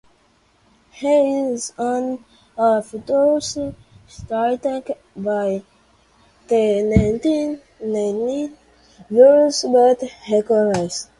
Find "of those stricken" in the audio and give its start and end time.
2.57-4.83